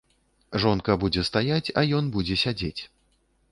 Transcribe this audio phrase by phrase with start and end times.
[0.63, 2.81] Жонка будзе стаяць, а ён будзе сядзець.